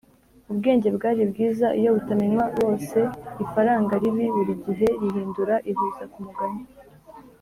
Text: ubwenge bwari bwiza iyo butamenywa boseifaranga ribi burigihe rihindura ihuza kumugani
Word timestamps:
ubwenge 0.51 0.87
bwari 0.95 1.21
bwiza 1.31 1.67
iyo 1.79 1.89
butamenywa 1.95 2.45
boseifaranga 2.55 3.93
ribi 4.03 4.25
burigihe 4.35 4.87
rihindura 5.01 5.55
ihuza 5.71 6.03
kumugani 6.13 6.63